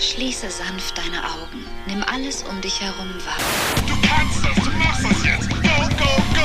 [0.00, 1.66] Schließe sanft deine Augen.
[1.86, 3.36] Nimm alles um dich herum wahr.
[3.86, 5.50] Du kannst das, du machst das jetzt.
[5.50, 6.40] Go, go, go.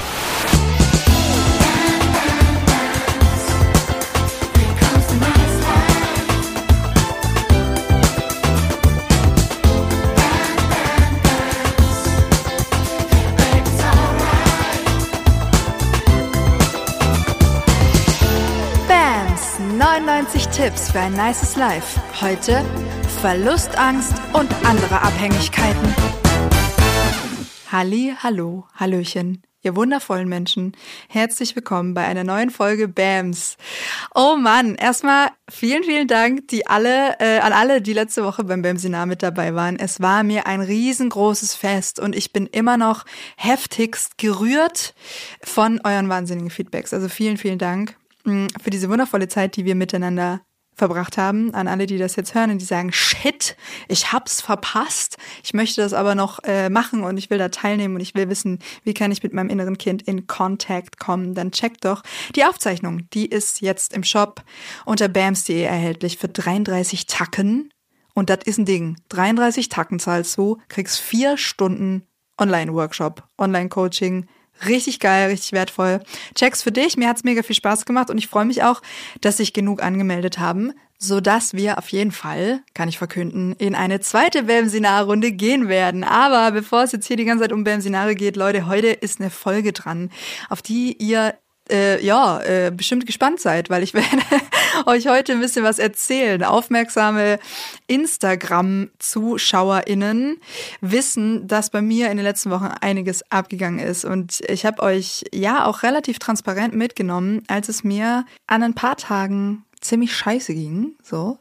[18.90, 22.02] BAMS 99 Tipps für ein nices Life.
[22.20, 22.66] Heute
[23.26, 25.96] Verlustangst und andere Abhängigkeiten.
[27.72, 30.78] Halli, hallo, hallöchen, ihr wundervollen Menschen.
[31.10, 33.58] Herzlich willkommen bei einer neuen Folge BAMS.
[34.14, 38.62] Oh Mann, erstmal vielen, vielen Dank die alle, äh, an alle, die letzte Woche beim
[38.62, 39.80] BAM-Seminar mit dabei waren.
[39.80, 43.06] Es war mir ein riesengroßes Fest und ich bin immer noch
[43.38, 44.94] heftigst gerührt
[45.42, 46.94] von euren wahnsinnigen Feedbacks.
[46.94, 50.42] Also vielen, vielen Dank mh, für diese wundervolle Zeit, die wir miteinander
[50.76, 53.56] verbracht haben, an alle, die das jetzt hören und die sagen, shit,
[53.88, 57.96] ich hab's verpasst, ich möchte das aber noch äh, machen und ich will da teilnehmen
[57.96, 61.52] und ich will wissen, wie kann ich mit meinem inneren Kind in Kontakt kommen, dann
[61.52, 62.04] checkt doch
[62.36, 64.44] die Aufzeichnung, die ist jetzt im Shop
[64.86, 67.72] unter bams.de erhältlich für 33 Tacken.
[68.14, 72.08] Und das ist ein Ding, 33 Tacken zahlst du, kriegst vier Stunden
[72.40, 74.28] Online-Workshop, Online-Coaching,
[74.66, 76.02] Richtig geil, richtig wertvoll.
[76.34, 76.98] Checks für dich.
[76.98, 78.82] Mir hat's mega viel Spaß gemacht und ich freue mich auch,
[79.22, 83.76] dass sich genug angemeldet haben, so dass wir auf jeden Fall, kann ich verkünden, in
[83.76, 86.04] eine zweite BAM-Seminarrunde gehen werden.
[86.04, 89.30] Aber bevor es jetzt hier die ganze Zeit um BAM-Seminare geht, Leute, heute ist eine
[89.30, 90.10] Folge dran,
[90.50, 91.36] auf die ihr
[91.72, 94.24] äh, ja, äh, bestimmt gespannt seid, weil ich werde
[94.86, 96.44] euch heute ein bisschen was erzählen.
[96.44, 97.40] Aufmerksame
[97.88, 100.42] Instagram-ZuschauerInnen
[100.82, 104.04] wissen, dass bei mir in den letzten Wochen einiges abgegangen ist.
[104.06, 108.98] Und ich habe euch ja auch relativ transparent mitgenommen, als es mir an ein paar
[108.98, 111.38] Tagen ziemlich scheiße ging, so.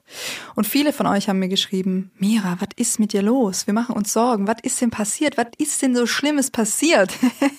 [0.54, 3.66] Und viele von euch haben mir geschrieben, Mira, was ist mit dir los?
[3.66, 4.46] Wir machen uns Sorgen.
[4.46, 5.38] Was ist denn passiert?
[5.38, 7.12] Was ist denn so Schlimmes passiert?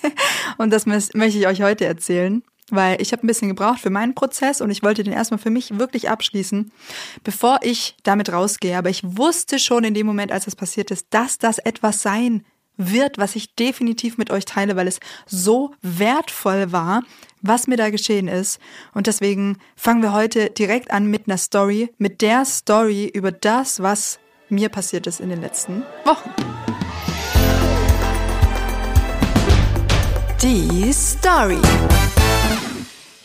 [0.58, 4.16] und das möchte ich euch heute erzählen weil ich habe ein bisschen gebraucht für meinen
[4.16, 6.72] Prozess und ich wollte den erstmal für mich wirklich abschließen,
[7.24, 8.78] bevor ich damit rausgehe.
[8.78, 12.46] Aber ich wusste schon in dem Moment, als das passiert ist, dass das etwas sein
[12.78, 17.04] wird, was ich definitiv mit euch teile, weil es so wertvoll war,
[17.42, 18.60] was mir da geschehen ist.
[18.94, 23.82] Und deswegen fangen wir heute direkt an mit einer Story, mit der Story über das,
[23.82, 26.30] was mir passiert ist in den letzten Wochen.
[30.42, 31.60] Die Story.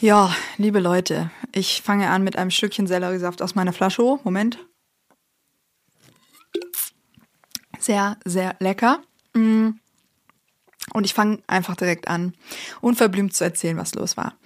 [0.03, 4.19] Ja, liebe Leute, ich fange an mit einem Stückchen Selleriesaft aus meiner Flasche.
[4.25, 4.59] Moment.
[7.79, 9.03] Sehr, sehr lecker.
[9.35, 9.73] Mm.
[10.95, 12.35] Und ich fange einfach direkt an,
[12.81, 14.39] unverblümt zu erzählen, was los war.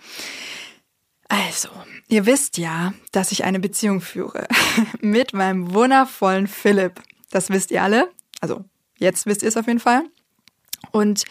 [1.29, 1.69] Also,
[2.09, 4.49] ihr wisst ja, dass ich eine Beziehung führe
[5.01, 7.01] mit meinem wundervollen Philipp.
[7.31, 8.11] Das wisst ihr alle.
[8.41, 8.65] Also,
[8.99, 10.03] jetzt wisst ihr es auf jeden Fall.
[10.91, 11.25] Und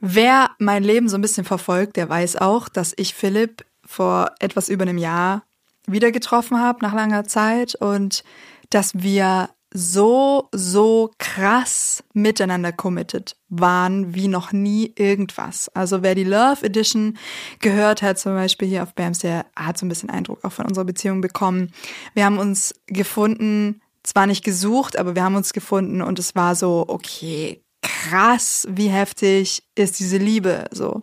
[0.00, 4.68] Wer mein Leben so ein bisschen verfolgt, der weiß auch, dass ich Philipp vor etwas
[4.68, 5.44] über einem Jahr
[5.86, 8.24] wieder getroffen habe nach langer Zeit und
[8.70, 15.68] dass wir so, so krass miteinander committed waren wie noch nie irgendwas.
[15.74, 17.18] Also wer die Love Edition
[17.58, 20.66] gehört hat, zum Beispiel hier auf BAMS, der hat so ein bisschen Eindruck auch von
[20.66, 21.72] unserer Beziehung bekommen.
[22.14, 26.54] Wir haben uns gefunden, zwar nicht gesucht, aber wir haben uns gefunden und es war
[26.54, 27.63] so, okay,
[28.08, 31.02] krass, wie heftig ist diese Liebe, so.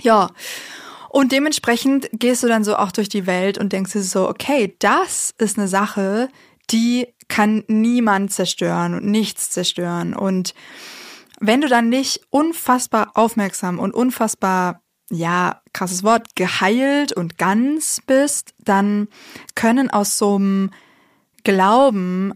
[0.00, 0.30] Ja.
[1.10, 4.74] Und dementsprechend gehst du dann so auch durch die Welt und denkst dir so, okay,
[4.80, 6.28] das ist eine Sache,
[6.70, 10.14] die kann niemand zerstören und nichts zerstören.
[10.14, 10.54] Und
[11.38, 18.54] wenn du dann nicht unfassbar aufmerksam und unfassbar, ja, krasses Wort, geheilt und ganz bist,
[18.58, 19.08] dann
[19.54, 20.70] können aus so einem
[21.44, 22.32] Glauben,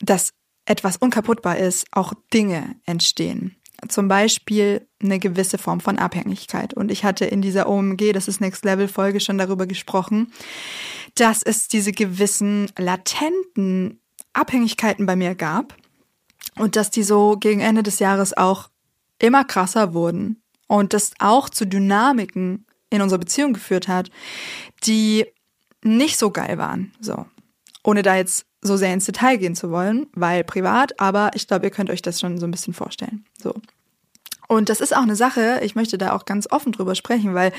[0.00, 0.32] dass
[0.68, 3.56] etwas unkaputtbar ist, auch Dinge entstehen.
[3.88, 6.74] Zum Beispiel eine gewisse Form von Abhängigkeit.
[6.74, 10.32] Und ich hatte in dieser OMG, das ist Next Level Folge, schon darüber gesprochen,
[11.14, 14.00] dass es diese gewissen latenten
[14.32, 15.74] Abhängigkeiten bei mir gab
[16.56, 18.68] und dass die so gegen Ende des Jahres auch
[19.20, 24.10] immer krasser wurden und das auch zu Dynamiken in unserer Beziehung geführt hat,
[24.84, 25.24] die
[25.82, 26.92] nicht so geil waren.
[27.00, 27.26] So.
[27.84, 31.66] Ohne da jetzt so sehr ins Detail gehen zu wollen, weil privat, aber ich glaube,
[31.66, 33.24] ihr könnt euch das schon so ein bisschen vorstellen.
[33.40, 33.54] So.
[34.48, 37.52] Und das ist auch eine Sache, ich möchte da auch ganz offen drüber sprechen, weil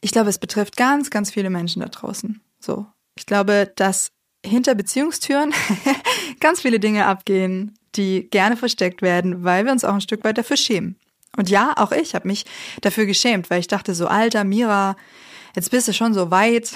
[0.00, 2.40] ich glaube, es betrifft ganz, ganz viele Menschen da draußen.
[2.60, 2.86] So.
[3.16, 4.10] Ich glaube, dass
[4.44, 5.54] hinter Beziehungstüren
[6.40, 10.36] ganz viele Dinge abgehen, die gerne versteckt werden, weil wir uns auch ein Stück weit
[10.36, 10.96] dafür schämen.
[11.36, 12.44] Und ja, auch ich habe mich
[12.80, 14.96] dafür geschämt, weil ich dachte so, alter Mira,
[15.54, 16.72] jetzt bist du schon so weit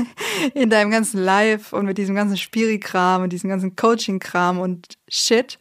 [0.54, 5.58] in deinem ganzen Life und mit diesem ganzen Spiri-Kram und diesem ganzen Coaching-Kram und Shit.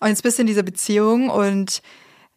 [0.00, 1.82] Und jetzt bist du in dieser Beziehung und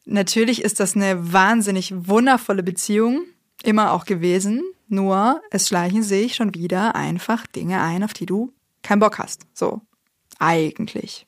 [0.06, 3.24] natürlich ist das eine wahnsinnig wundervolle Beziehung,
[3.64, 4.64] immer auch gewesen.
[4.88, 8.52] Nur es schleichen sich schon wieder einfach Dinge ein, auf die du
[8.84, 9.44] keinen Bock hast.
[9.54, 9.82] So,
[10.40, 11.28] eigentlich.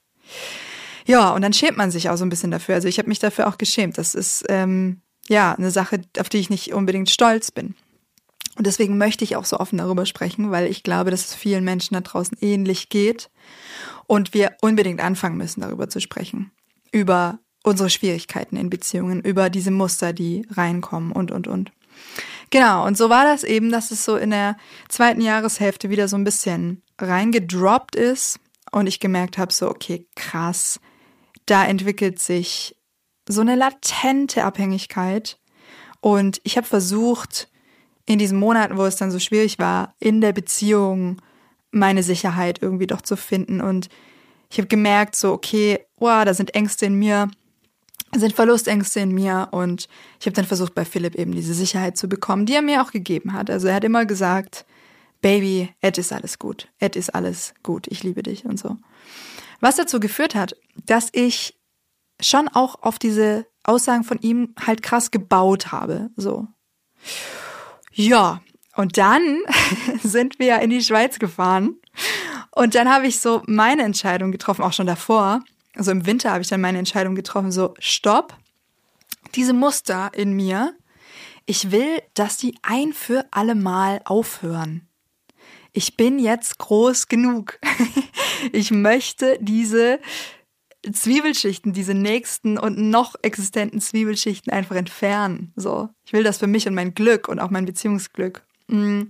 [1.06, 2.76] Ja, und dann schämt man sich auch so ein bisschen dafür.
[2.76, 3.98] Also ich habe mich dafür auch geschämt.
[3.98, 7.76] Das ist ähm, ja eine Sache, auf die ich nicht unbedingt stolz bin.
[8.56, 11.64] Und deswegen möchte ich auch so offen darüber sprechen, weil ich glaube, dass es vielen
[11.64, 13.32] Menschen da draußen ähnlich geht
[14.06, 16.52] und wir unbedingt anfangen müssen, darüber zu sprechen.
[16.92, 21.72] Über unsere Schwierigkeiten in Beziehungen, über diese Muster, die reinkommen und, und, und.
[22.52, 24.58] Genau, und so war das eben, dass es so in der
[24.90, 28.40] zweiten Jahreshälfte wieder so ein bisschen reingedroppt ist
[28.72, 30.80] und ich gemerkt habe, so, okay, krass,
[31.48, 32.76] da entwickelt sich
[33.28, 35.40] so eine latente Abhängigkeit.
[36.02, 37.50] Und ich habe versucht,
[38.06, 41.22] in diesen Monaten, wo es dann so schwierig war, in der Beziehung
[41.72, 43.62] meine Sicherheit irgendwie doch zu finden.
[43.62, 43.90] Und
[44.52, 47.30] ich habe gemerkt, so, okay, wow, da sind Ängste in mir,
[48.16, 49.48] sind Verlustängste in mir.
[49.52, 49.88] Und
[50.20, 52.92] ich habe dann versucht, bei Philipp eben diese Sicherheit zu bekommen, die er mir auch
[52.92, 53.50] gegeben hat.
[53.50, 54.66] Also er hat immer gesagt,
[55.24, 56.68] Baby, es ist alles gut.
[56.80, 57.88] Es ist alles gut.
[57.88, 58.76] Ich liebe dich und so.
[59.62, 60.54] Was dazu geführt hat,
[60.86, 61.58] dass ich
[62.20, 66.10] schon auch auf diese Aussagen von ihm halt krass gebaut habe.
[66.18, 66.48] So.
[67.94, 68.42] Ja,
[68.76, 69.40] und dann
[70.04, 71.78] sind wir in die Schweiz gefahren.
[72.52, 75.42] Und dann habe ich so meine Entscheidung getroffen, auch schon davor.
[75.76, 78.38] Also im Winter habe ich dann meine Entscheidung getroffen, so, stopp.
[79.36, 80.76] Diese Muster in mir,
[81.46, 84.88] ich will, dass die ein für alle Mal aufhören.
[85.72, 87.60] Ich bin jetzt groß genug.
[88.52, 90.00] ich möchte diese
[90.92, 95.54] Zwiebelschichten, diese nächsten und noch existenten Zwiebelschichten einfach entfernen.
[95.56, 98.44] So, ich will das für mich und mein Glück und auch mein Beziehungsglück.
[98.68, 99.04] Mm.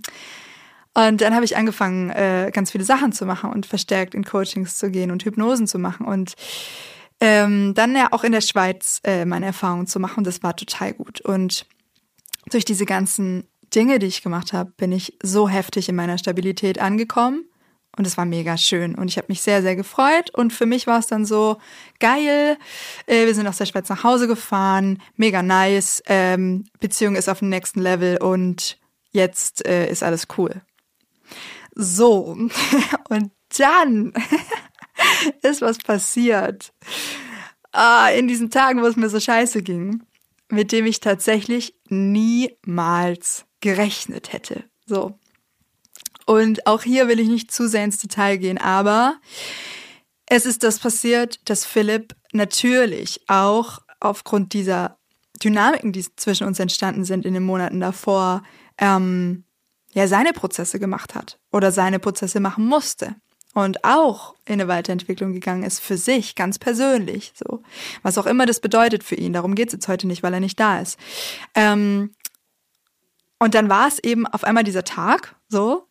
[0.96, 4.78] Und dann habe ich angefangen, äh, ganz viele Sachen zu machen und verstärkt in Coachings
[4.78, 6.34] zu gehen und Hypnosen zu machen und
[7.20, 10.22] ähm, dann ja auch in der Schweiz äh, meine Erfahrungen zu machen.
[10.22, 11.20] Das war total gut.
[11.20, 11.66] Und
[12.50, 16.78] durch diese ganzen Dinge, die ich gemacht habe, bin ich so heftig in meiner Stabilität
[16.78, 17.44] angekommen
[17.96, 20.30] und es war mega schön und ich habe mich sehr, sehr gefreut.
[20.30, 21.58] Und für mich war es dann so
[22.00, 22.58] geil.
[23.06, 26.02] Äh, wir sind aus der Schweiz nach Hause gefahren, mega nice.
[26.06, 28.78] Ähm, Beziehung ist auf dem nächsten Level und
[29.12, 30.62] jetzt äh, ist alles cool.
[31.74, 32.36] So,
[33.08, 34.12] und dann
[35.42, 36.72] ist was passiert.
[37.72, 40.02] Ah, in diesen Tagen, wo es mir so scheiße ging,
[40.48, 44.64] mit dem ich tatsächlich niemals gerechnet hätte.
[44.86, 45.18] So,
[46.26, 49.16] und auch hier will ich nicht zu sehr ins Detail gehen, aber
[50.26, 54.98] es ist das passiert, dass Philipp natürlich auch aufgrund dieser
[55.42, 58.42] Dynamiken, die zwischen uns entstanden sind in den Monaten davor,
[58.78, 59.44] ähm,
[59.92, 63.16] ja seine Prozesse gemacht hat oder seine Prozesse machen musste.
[63.54, 67.62] Und auch in eine Weiterentwicklung gegangen ist für sich ganz persönlich so.
[68.02, 70.40] Was auch immer das bedeutet für ihn darum geht es jetzt heute nicht weil er
[70.40, 70.98] nicht da ist.
[71.54, 72.14] Ähm,
[73.38, 75.86] und dann war es eben auf einmal dieser Tag so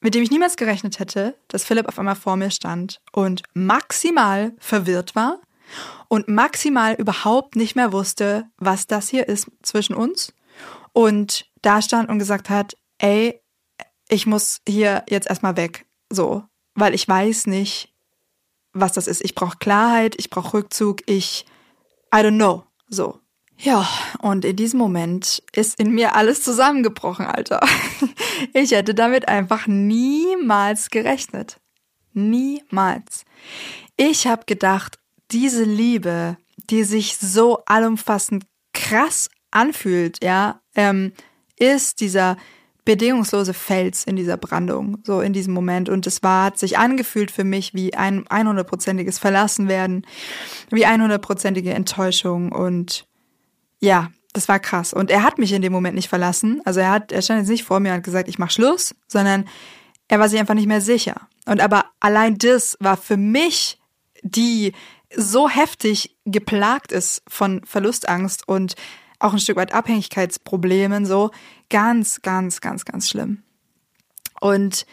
[0.00, 4.52] mit dem ich niemals gerechnet hätte, dass Philipp auf einmal vor mir stand und maximal
[4.58, 5.40] verwirrt war
[6.08, 10.32] und maximal überhaupt nicht mehr wusste, was das hier ist zwischen uns
[10.92, 13.40] und da stand und gesagt hat, ey,
[14.08, 16.44] ich muss hier jetzt erstmal weg, so,
[16.74, 17.94] weil ich weiß nicht,
[18.72, 19.24] was das ist.
[19.24, 21.46] Ich brauche Klarheit, ich brauche Rückzug, ich
[22.14, 23.20] I don't know, so.
[23.60, 23.88] Ja,
[24.20, 27.60] und in diesem Moment ist in mir alles zusammengebrochen, Alter.
[28.54, 31.60] Ich hätte damit einfach niemals gerechnet.
[32.12, 33.24] Niemals.
[33.96, 35.00] Ich habe gedacht,
[35.32, 36.36] diese Liebe,
[36.70, 41.12] die sich so allumfassend krass anfühlt, ja, ähm,
[41.58, 42.36] ist dieser
[42.84, 45.88] bedingungslose Fels in dieser Brandung, so in diesem Moment.
[45.88, 50.06] Und es war, hat sich angefühlt für mich wie ein 100-prozentiges Verlassenwerden,
[50.70, 53.07] wie 100-prozentige Enttäuschung und
[53.80, 54.92] ja, das war krass.
[54.92, 56.60] Und er hat mich in dem Moment nicht verlassen.
[56.64, 58.94] Also er hat, er stand jetzt nicht vor mir und hat gesagt, ich mach Schluss,
[59.06, 59.48] sondern
[60.08, 61.28] er war sich einfach nicht mehr sicher.
[61.46, 63.78] Und aber allein das war für mich,
[64.22, 64.72] die
[65.14, 68.74] so heftig geplagt ist von Verlustangst und
[69.18, 71.30] auch ein Stück weit Abhängigkeitsproblemen, so
[71.70, 73.42] ganz, ganz, ganz, ganz schlimm.
[74.40, 74.86] Und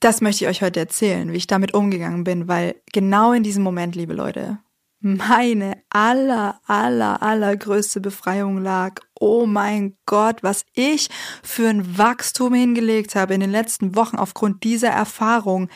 [0.00, 3.62] das möchte ich euch heute erzählen, wie ich damit umgegangen bin, weil genau in diesem
[3.62, 4.58] Moment, liebe Leute,
[5.00, 9.00] meine aller, aller, allergrößte Befreiung lag.
[9.14, 11.08] Oh mein Gott, was ich
[11.42, 15.68] für ein Wachstum hingelegt habe in den letzten Wochen aufgrund dieser Erfahrung.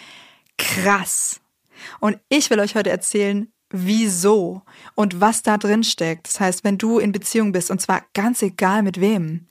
[0.58, 1.40] Krass.
[2.00, 4.62] Und ich will euch heute erzählen, wieso
[4.94, 6.28] und was da drin steckt.
[6.28, 9.46] Das heißt, wenn du in Beziehung bist, und zwar ganz egal mit wem,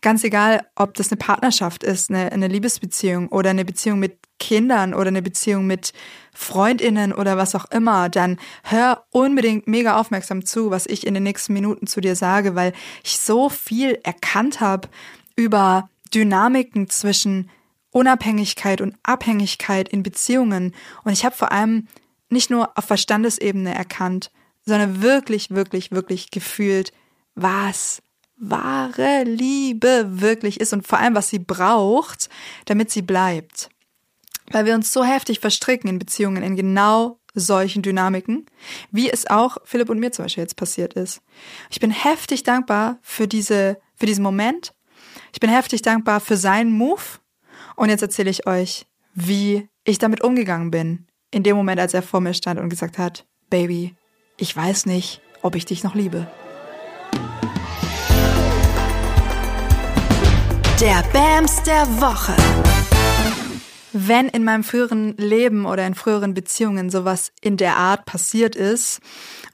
[0.00, 4.94] ganz egal, ob das eine Partnerschaft ist, eine, eine Liebesbeziehung oder eine Beziehung mit Kindern
[4.94, 5.92] oder eine Beziehung mit
[6.32, 11.22] Freundinnen oder was auch immer, dann hör unbedingt mega aufmerksam zu, was ich in den
[11.22, 14.88] nächsten Minuten zu dir sage, weil ich so viel erkannt habe
[15.36, 17.50] über Dynamiken zwischen
[17.90, 20.74] Unabhängigkeit und Abhängigkeit in Beziehungen.
[21.04, 21.86] Und ich habe vor allem
[22.34, 24.30] nicht nur auf Verstandesebene erkannt,
[24.66, 26.92] sondern wirklich, wirklich, wirklich gefühlt,
[27.34, 28.02] was
[28.36, 32.28] wahre Liebe wirklich ist und vor allem, was sie braucht,
[32.66, 33.70] damit sie bleibt.
[34.50, 38.46] Weil wir uns so heftig verstricken in Beziehungen, in genau solchen Dynamiken,
[38.90, 41.22] wie es auch Philipp und mir zum Beispiel jetzt passiert ist.
[41.70, 44.74] Ich bin heftig dankbar für diese, für diesen Moment.
[45.32, 47.02] Ich bin heftig dankbar für seinen Move.
[47.76, 51.06] Und jetzt erzähle ich euch, wie ich damit umgegangen bin.
[51.34, 53.96] In dem Moment, als er vor mir stand und gesagt hat, Baby,
[54.36, 56.28] ich weiß nicht, ob ich dich noch liebe.
[60.80, 62.36] Der Bams der Woche.
[63.92, 69.00] Wenn in meinem früheren Leben oder in früheren Beziehungen sowas in der Art passiert ist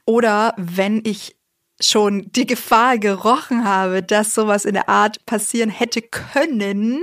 [0.05, 1.35] oder wenn ich
[1.79, 7.01] schon die Gefahr gerochen habe, dass sowas in der Art passieren hätte können,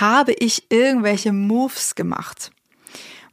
[0.00, 2.50] habe ich irgendwelche Moves gemacht.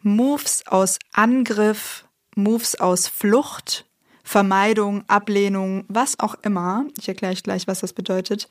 [0.01, 3.86] Moves aus Angriff, Moves aus Flucht,
[4.24, 6.86] Vermeidung, Ablehnung, was auch immer.
[6.98, 8.48] Ich erkläre euch gleich, was das bedeutet.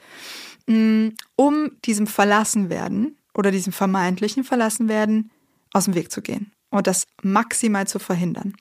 [0.67, 5.31] Mm, um diesem Verlassenwerden oder diesem vermeintlichen Verlassenwerden
[5.73, 8.55] aus dem Weg zu gehen und das maximal zu verhindern.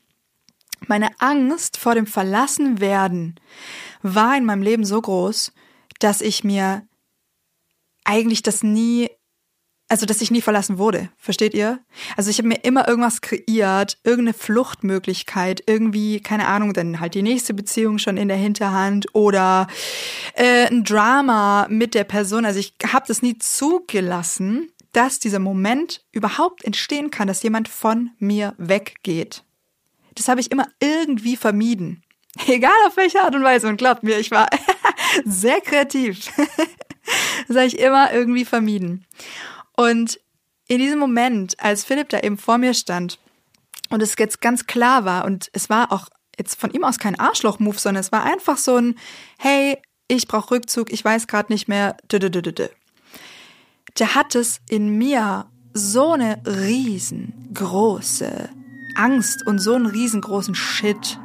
[0.88, 3.39] Meine Angst vor dem Verlassenwerden
[4.03, 5.51] war in meinem Leben so groß,
[6.00, 6.88] dass ich mir
[8.03, 9.10] eigentlich das nie
[9.89, 11.79] also dass ich nie verlassen wurde, versteht ihr?
[12.17, 17.22] Also ich habe mir immer irgendwas kreiert, irgendeine Fluchtmöglichkeit, irgendwie, keine Ahnung, dann halt die
[17.22, 19.67] nächste Beziehung schon in der Hinterhand oder
[20.34, 22.46] äh, ein Drama mit der Person.
[22.46, 28.12] Also ich habe das nie zugelassen, dass dieser Moment überhaupt entstehen kann, dass jemand von
[28.20, 29.44] mir weggeht.
[30.15, 32.03] Das habe ich immer irgendwie vermieden.
[32.48, 33.67] Egal auf welche Art und Weise.
[33.67, 34.50] Und glaubt mir, ich war
[35.25, 36.27] sehr kreativ.
[37.48, 39.06] das habe ich immer irgendwie vermieden.
[39.77, 40.19] Und
[40.67, 43.19] in diesem Moment, als Philipp da eben vor mir stand
[43.89, 47.17] und es jetzt ganz klar war und es war auch jetzt von ihm aus kein
[47.17, 48.96] Arschloch-Move, sondern es war einfach so ein,
[49.38, 52.19] hey, ich brauche Rückzug, ich weiß gerade nicht mehr, der
[54.15, 58.50] hat es in mir so eine riesengroße
[58.96, 61.19] Angst und so einen riesengroßen Shit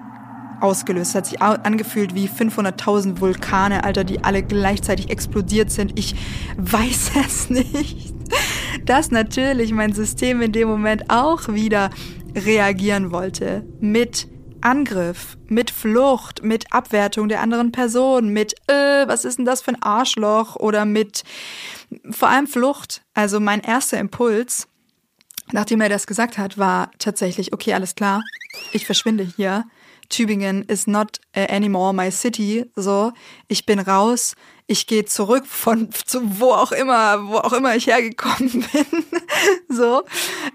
[0.60, 1.10] ausgelöst.
[1.10, 5.98] Es hat sich angefühlt wie 500.000 Vulkane, Alter, die alle gleichzeitig explodiert sind.
[5.98, 6.14] Ich
[6.58, 8.21] weiß es nicht
[8.84, 11.90] dass natürlich mein System in dem Moment auch wieder
[12.34, 14.28] reagieren wollte mit
[14.62, 19.72] Angriff, mit Flucht, mit Abwertung der anderen Person, mit äh, was ist denn das für
[19.72, 21.24] ein Arschloch oder mit
[22.10, 23.02] vor allem Flucht.
[23.14, 24.68] Also mein erster Impuls,
[25.52, 28.22] nachdem er das gesagt hat, war tatsächlich, okay, alles klar,
[28.72, 29.64] ich verschwinde hier.
[30.08, 32.70] Tübingen is not uh, anymore my city.
[32.76, 33.12] So,
[33.48, 34.34] ich bin raus.
[34.72, 39.04] Ich gehe zurück von zu wo auch immer, wo auch immer ich hergekommen bin.
[39.68, 40.02] so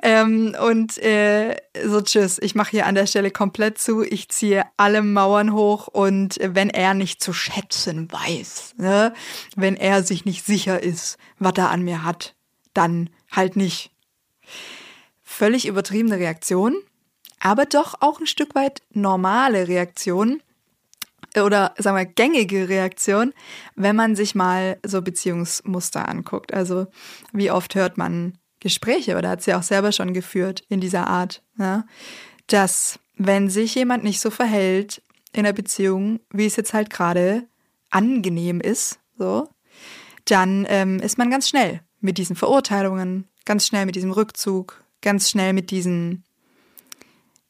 [0.02, 1.56] ähm, und äh,
[1.86, 2.40] so tschüss.
[2.42, 4.02] Ich mache hier an der Stelle komplett zu.
[4.02, 9.14] Ich ziehe alle Mauern hoch und wenn er nicht zu schätzen weiß, ne,
[9.56, 12.34] wenn er sich nicht sicher ist, was er an mir hat,
[12.74, 13.92] dann halt nicht.
[15.22, 16.78] Völlig übertriebene Reaktion
[17.40, 20.42] aber doch auch ein Stück weit normale Reaktion
[21.46, 23.34] oder sagen wir gängige Reaktion,
[23.76, 26.54] wenn man sich mal so Beziehungsmuster anguckt.
[26.54, 26.88] Also
[27.34, 31.44] wie oft hört man Gespräche oder hat sie auch selber schon geführt in dieser Art,
[31.56, 31.86] ne?
[32.48, 35.02] dass wenn sich jemand nicht so verhält
[35.34, 37.48] in der Beziehung, wie es jetzt halt gerade
[37.90, 39.48] angenehm ist, so,
[40.26, 45.30] dann ähm, ist man ganz schnell mit diesen Verurteilungen, ganz schnell mit diesem Rückzug, ganz
[45.30, 46.24] schnell mit diesen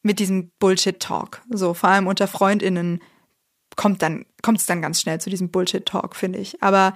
[0.02, 1.42] mit diesem Bullshit-Talk.
[1.50, 3.02] So, vor allem unter FreundInnen
[3.78, 6.60] kommt dann, kommt es dann ganz schnell zu diesem Bullshit-Talk, finde ich.
[6.62, 6.94] Aber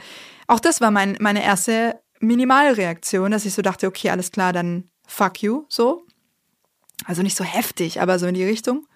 [0.49, 4.91] auch das war mein, meine erste Minimalreaktion, dass ich so dachte, okay, alles klar, dann
[5.07, 6.03] fuck you, so.
[7.05, 8.87] Also nicht so heftig, aber so in die Richtung.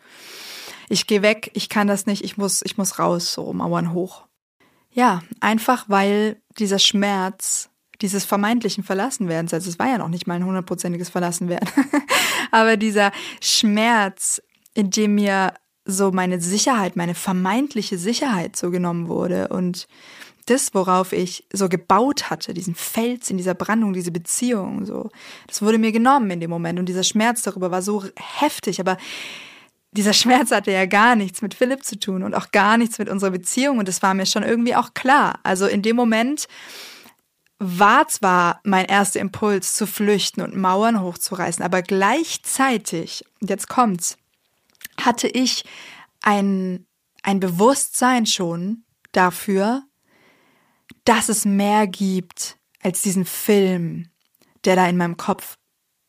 [0.88, 4.26] Ich gehe weg, ich kann das nicht, ich muss, ich muss raus, so Mauern hoch.
[4.90, 7.70] Ja, einfach weil dieser Schmerz
[8.02, 11.68] dieses vermeintlichen Verlassenwerdens, also es war ja noch nicht mal ein hundertprozentiges Verlassenwerden,
[12.50, 14.42] aber dieser Schmerz,
[14.74, 15.54] in dem mir
[15.86, 19.86] so meine Sicherheit, meine vermeintliche Sicherheit so genommen wurde und
[20.46, 25.10] das, worauf ich so gebaut hatte, diesen Fels in dieser Brandung, diese Beziehung, so,
[25.46, 28.96] das wurde mir genommen in dem Moment und dieser Schmerz darüber war so heftig, aber
[29.92, 33.08] dieser Schmerz hatte ja gar nichts mit Philipp zu tun und auch gar nichts mit
[33.08, 35.40] unserer Beziehung und das war mir schon irgendwie auch klar.
[35.42, 36.46] Also in dem Moment
[37.58, 44.18] war zwar mein erster Impuls zu flüchten und Mauern hochzureißen, aber gleichzeitig, und jetzt kommt's,
[45.00, 45.64] hatte ich
[46.22, 46.86] ein,
[47.22, 49.82] ein Bewusstsein schon dafür,
[51.04, 54.08] dass es mehr gibt als diesen Film,
[54.64, 55.56] der da in meinem Kopf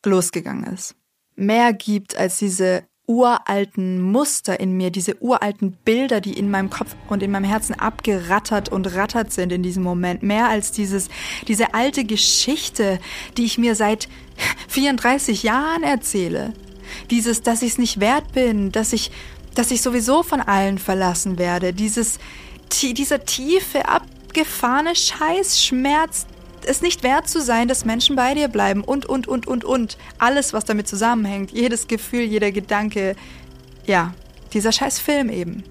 [0.04, 0.94] losgegangen ist.
[1.36, 6.94] Mehr gibt als diese uralten Muster in mir, diese uralten Bilder, die in meinem Kopf
[7.08, 10.22] und in meinem Herzen abgerattert und rattert sind in diesem Moment.
[10.22, 11.08] Mehr als dieses,
[11.48, 13.00] diese alte Geschichte,
[13.36, 14.08] die ich mir seit
[14.68, 16.52] 34 Jahren erzähle.
[17.10, 19.10] Dieses, dass ich es nicht wert bin, dass ich,
[19.54, 21.72] dass ich sowieso von allen verlassen werde.
[21.72, 22.18] Dieses,
[22.82, 26.26] dieser tiefe, abgefahrene Scheißschmerz,
[26.66, 29.98] es nicht wert zu sein, dass Menschen bei dir bleiben und, und, und, und, und.
[30.18, 33.16] Alles, was damit zusammenhängt, jedes Gefühl, jeder Gedanke.
[33.86, 34.14] Ja,
[34.52, 35.64] dieser scheiß Film eben.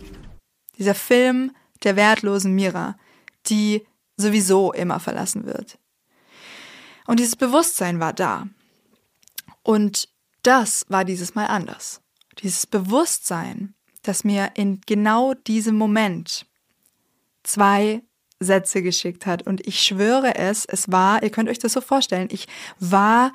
[0.78, 1.52] Dieser Film
[1.84, 2.98] der wertlosen Mira,
[3.48, 3.86] die
[4.18, 5.78] sowieso immer verlassen wird.
[7.06, 8.48] Und dieses Bewusstsein war da.
[9.64, 10.10] Und
[10.48, 12.02] das war dieses Mal anders.
[12.40, 13.74] Dieses Bewusstsein,
[14.04, 16.46] das mir in genau diesem Moment
[17.44, 18.02] zwei
[18.40, 19.46] Sätze geschickt hat.
[19.46, 22.48] Und ich schwöre es, es war, ihr könnt euch das so vorstellen, ich
[22.80, 23.34] war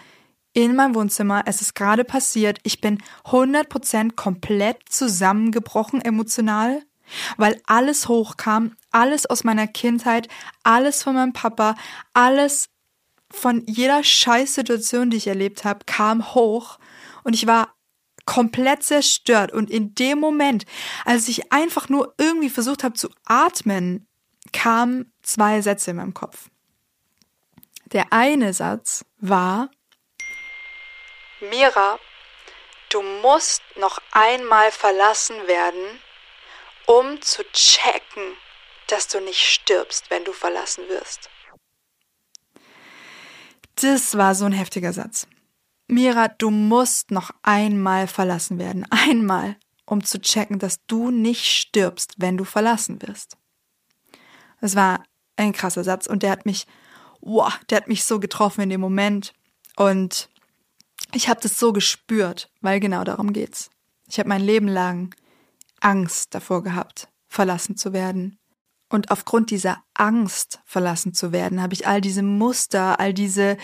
[0.55, 6.83] in meinem Wohnzimmer, es ist gerade passiert, ich bin 100% komplett zusammengebrochen emotional,
[7.37, 10.29] weil alles hochkam, alles aus meiner Kindheit,
[10.63, 11.75] alles von meinem Papa,
[12.15, 12.71] alles
[13.31, 16.79] von jeder Scheißsituation, die ich erlebt habe, kam hoch
[17.25, 17.75] und ich war
[18.25, 20.65] komplett zerstört und in dem Moment,
[21.05, 24.07] als ich einfach nur irgendwie versucht habe zu atmen,
[24.53, 26.49] kamen zwei Sätze in meinem Kopf.
[27.87, 29.71] Der eine Satz war,
[31.51, 31.99] Mira,
[32.91, 36.01] du musst noch einmal verlassen werden,
[36.87, 38.37] um zu checken,
[38.87, 41.29] dass du nicht stirbst, wenn du verlassen wirst.
[43.77, 45.27] Das war so ein heftiger Satz.
[45.93, 48.87] Mira, du musst noch einmal verlassen werden.
[48.89, 53.37] Einmal, um zu checken, dass du nicht stirbst, wenn du verlassen wirst.
[54.63, 55.05] Das war
[55.37, 56.67] ein krasser Satz und der hat mich,
[57.21, 59.35] wow, der hat mich so getroffen in dem Moment.
[59.77, 60.31] Und
[61.13, 63.69] ich habe das so gespürt, weil genau darum geht's.
[64.09, 65.15] Ich habe mein Leben lang
[65.81, 68.39] Angst davor gehabt, verlassen zu werden.
[68.93, 73.57] Und aufgrund dieser Angst, verlassen zu werden, habe ich all diese Muster, all diese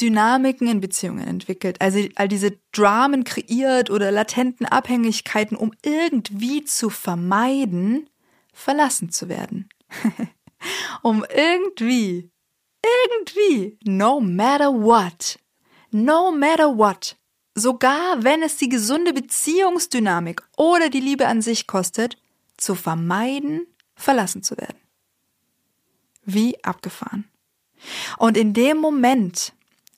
[0.00, 6.90] Dynamiken in Beziehungen entwickelt, also all diese Dramen kreiert oder latenten Abhängigkeiten, um irgendwie zu
[6.90, 8.10] vermeiden,
[8.52, 9.68] verlassen zu werden.
[11.02, 12.28] um irgendwie,
[12.82, 15.38] irgendwie, no matter what,
[15.92, 17.16] no matter what,
[17.54, 22.16] sogar wenn es die gesunde Beziehungsdynamik oder die Liebe an sich kostet,
[22.56, 24.78] zu vermeiden, verlassen zu werden.
[26.24, 27.24] Wie abgefahren.
[28.18, 29.52] Und in dem Moment,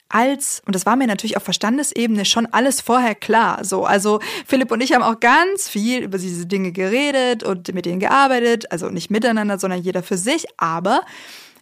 [0.09, 4.71] als, und das war mir natürlich auf Verstandesebene schon alles vorher klar, so, also Philipp
[4.71, 8.89] und ich haben auch ganz viel über diese Dinge geredet und mit denen gearbeitet, also
[8.89, 11.03] nicht miteinander, sondern jeder für sich, aber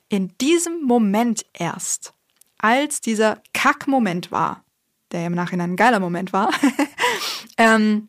[0.09, 2.13] in diesem Moment erst,
[2.59, 4.65] als dieser Kack-Moment war,
[5.11, 6.51] der im Nachhinein ein geiler Moment war,
[7.57, 8.09] ähm,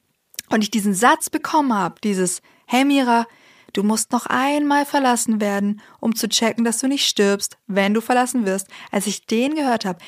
[0.50, 3.26] und ich diesen Satz bekommen habe, dieses, hey Mira,
[3.74, 8.02] Du musst noch einmal verlassen werden, um zu checken, dass du nicht stirbst, wenn du
[8.02, 8.68] verlassen wirst.
[8.92, 10.00] Als ich den gehört habe,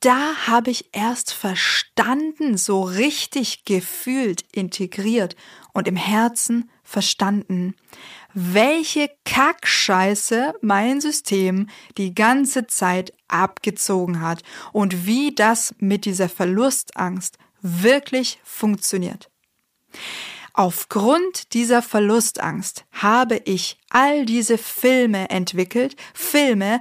[0.00, 5.34] da habe ich erst verstanden, so richtig gefühlt, integriert
[5.72, 7.74] und im Herzen verstanden,
[8.34, 17.38] welche Kackscheiße mein System die ganze Zeit abgezogen hat und wie das mit dieser Verlustangst
[17.62, 19.30] wirklich funktioniert.
[20.58, 26.80] Aufgrund dieser Verlustangst habe ich all diese Filme entwickelt, Filme,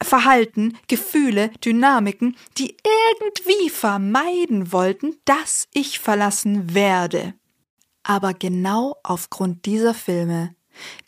[0.00, 2.76] Verhalten, Gefühle, Dynamiken, die
[3.18, 7.34] irgendwie vermeiden wollten, dass ich verlassen werde.
[8.04, 10.54] Aber genau aufgrund dieser Filme,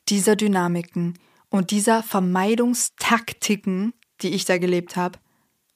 [0.09, 5.21] dieser Dynamiken und dieser Vermeidungstaktiken, die ich da gelebt habe,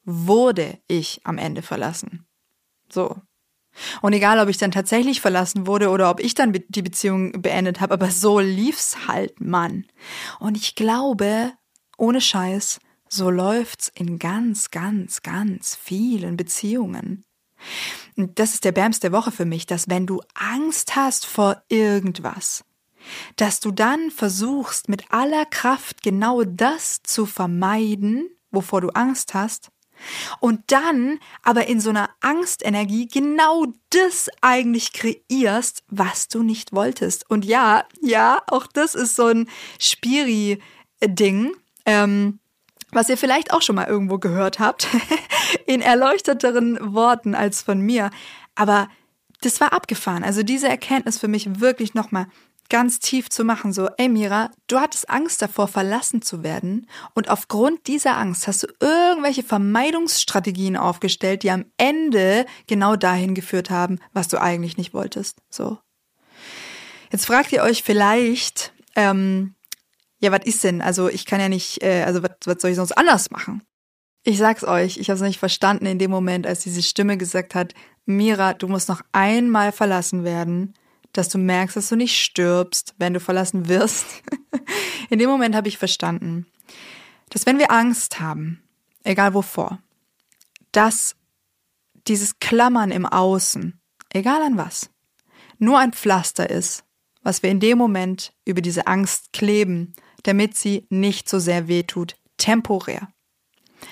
[0.04, 2.26] wurde ich am Ende verlassen.
[2.90, 3.14] So,
[4.02, 7.80] und egal, ob ich dann tatsächlich verlassen wurde oder ob ich dann die Beziehung beendet
[7.80, 9.86] habe, aber so lief's halt, Mann.
[10.38, 11.52] Und ich glaube,
[11.96, 17.24] ohne Scheiß, so läuft's in ganz, ganz, ganz vielen Beziehungen.
[18.16, 21.62] Und das ist der Bams der Woche für mich, dass wenn du Angst hast vor
[21.68, 22.64] irgendwas,
[23.36, 29.70] dass du dann versuchst, mit aller Kraft genau das zu vermeiden, wovor du Angst hast,
[30.40, 37.28] Und dann aber in so einer Angstenergie genau das eigentlich kreierst, was du nicht wolltest.
[37.30, 41.52] Und ja, ja, auch das ist so ein Spiri-Ding.
[41.84, 42.38] Ähm,
[42.92, 44.86] was ihr vielleicht auch schon mal irgendwo gehört habt,
[45.66, 48.10] in erleuchteteren Worten als von mir.
[48.54, 48.88] Aber
[49.40, 50.24] das war abgefahren.
[50.24, 52.26] Also diese Erkenntnis für mich wirklich nochmal
[52.72, 57.28] ganz tief zu machen, so, ey Mira, du hattest Angst davor, verlassen zu werden und
[57.28, 63.98] aufgrund dieser Angst hast du irgendwelche Vermeidungsstrategien aufgestellt, die am Ende genau dahin geführt haben,
[64.14, 65.36] was du eigentlich nicht wolltest.
[65.50, 65.78] So.
[67.10, 69.54] Jetzt fragt ihr euch vielleicht, ähm,
[70.18, 70.80] ja, was ist denn?
[70.80, 73.62] Also ich kann ja nicht, äh, also was, soll ich sonst anders machen?
[74.24, 77.54] Ich sag's euch, ich habe es nicht verstanden in dem Moment, als diese Stimme gesagt
[77.54, 77.74] hat,
[78.06, 80.72] Mira, du musst noch einmal verlassen werden
[81.12, 84.06] dass du merkst, dass du nicht stirbst, wenn du verlassen wirst.
[85.10, 86.46] In dem Moment habe ich verstanden,
[87.30, 88.62] dass wenn wir Angst haben,
[89.04, 89.80] egal wovor,
[90.72, 91.16] dass
[92.08, 94.90] dieses Klammern im Außen, egal an was,
[95.58, 96.84] nur ein Pflaster ist,
[97.22, 99.94] was wir in dem Moment über diese Angst kleben,
[100.24, 103.08] damit sie nicht so sehr wehtut, temporär.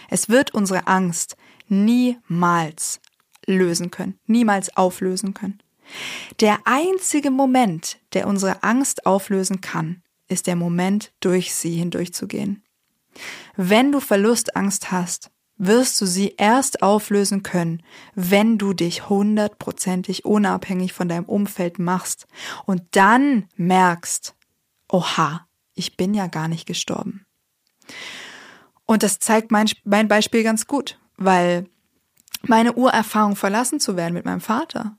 [0.09, 1.37] Es wird unsere Angst
[1.69, 3.01] niemals
[3.47, 5.63] lösen können, niemals auflösen können.
[6.41, 12.63] Der einzige Moment, der unsere Angst auflösen kann, ist der Moment, durch sie hindurchzugehen.
[13.57, 17.83] Wenn du Verlustangst hast, wirst du sie erst auflösen können,
[18.15, 22.27] wenn du dich hundertprozentig unabhängig von deinem Umfeld machst
[22.65, 24.35] und dann merkst,
[24.89, 27.27] oha, ich bin ja gar nicht gestorben.
[28.87, 31.69] Und das zeigt mein, mein Beispiel ganz gut, weil
[32.43, 34.97] meine Urerfahrung verlassen zu werden mit meinem Vater,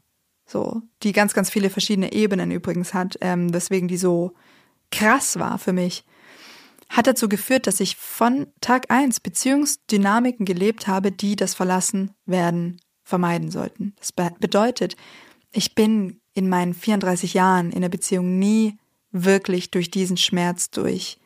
[0.51, 4.33] so, die ganz, ganz viele verschiedene Ebenen übrigens hat, ähm, weswegen die so
[4.91, 6.03] krass war für mich,
[6.89, 12.81] hat dazu geführt, dass ich von Tag eins Beziehungsdynamiken gelebt habe, die das Verlassen werden
[13.03, 13.93] vermeiden sollten.
[13.97, 14.95] Das be bedeutet,
[15.51, 18.77] ich bin in meinen 34 Jahren in der Beziehung nie
[19.11, 21.17] wirklich durch diesen Schmerz durch.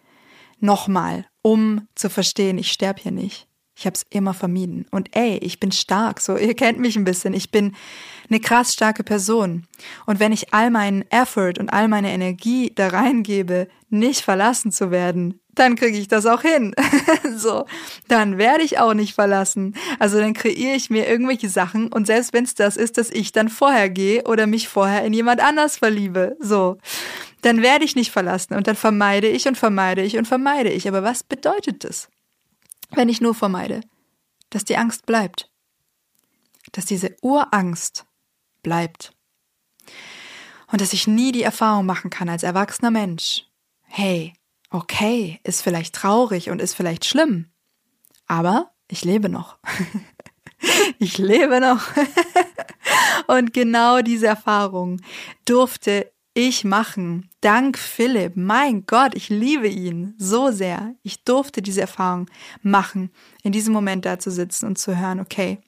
[0.60, 3.48] Nochmal, um zu verstehen, ich sterbe hier nicht.
[3.78, 4.86] Ich habe es immer vermieden.
[4.92, 6.22] Und ey, ich bin stark.
[6.22, 7.34] So, ihr kennt mich ein bisschen.
[7.34, 7.76] Ich bin
[8.30, 9.68] eine krass starke Person.
[10.06, 14.92] Und wenn ich all meinen Effort und all meine Energie da reingebe, nicht verlassen zu
[14.92, 16.76] werden, dann kriege ich das auch hin.
[17.36, 17.66] so,
[18.08, 19.76] dann werde ich auch nicht verlassen.
[20.00, 23.32] Also dann kreiere ich mir irgendwelche Sachen und selbst wenn es das ist, dass ich
[23.32, 26.78] dann vorher gehe oder mich vorher in jemand anders verliebe, so,
[27.42, 30.88] dann werde ich nicht verlassen und dann vermeide ich und vermeide ich und vermeide ich.
[30.88, 32.10] Aber was bedeutet das?
[32.96, 33.82] Wenn ich nur vermeide,
[34.50, 35.52] dass die Angst bleibt,
[36.72, 38.06] dass diese Urangst
[38.64, 39.14] bleibt
[40.72, 43.46] und dass ich nie die Erfahrung machen kann als erwachsener Mensch,
[43.84, 44.34] hey,
[44.70, 47.52] okay, ist vielleicht traurig und ist vielleicht schlimm,
[48.28, 49.58] aber ich lebe noch.
[51.00, 51.82] ich lebe noch.
[53.28, 55.02] und genau diese Erfahrung
[55.46, 57.30] durfte ich machen.
[57.42, 58.34] Dank Philipp.
[58.36, 60.94] Mein Gott, ich liebe ihn so sehr.
[61.02, 62.30] Ich durfte diese Erfahrung
[62.62, 63.10] machen,
[63.42, 65.60] in diesem Moment da zu sitzen und zu hören, okay,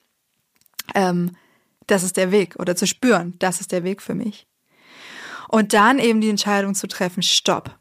[0.94, 1.34] ähm,
[1.86, 4.46] das ist der Weg oder zu spüren, das ist der Weg für mich.
[5.48, 7.78] Und dann eben die Entscheidung zu treffen, stopp.